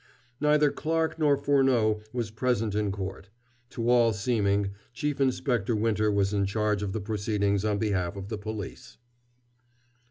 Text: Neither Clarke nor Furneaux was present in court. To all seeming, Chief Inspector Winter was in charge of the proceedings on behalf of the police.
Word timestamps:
Neither 0.39 0.71
Clarke 0.71 1.19
nor 1.19 1.37
Furneaux 1.37 2.01
was 2.11 2.31
present 2.31 2.73
in 2.73 2.91
court. 2.91 3.29
To 3.69 3.87
all 3.87 4.13
seeming, 4.13 4.71
Chief 4.93 5.21
Inspector 5.21 5.75
Winter 5.75 6.09
was 6.11 6.33
in 6.33 6.47
charge 6.47 6.81
of 6.81 6.91
the 6.91 6.99
proceedings 7.01 7.63
on 7.63 7.77
behalf 7.77 8.15
of 8.15 8.27
the 8.29 8.39
police. 8.39 8.97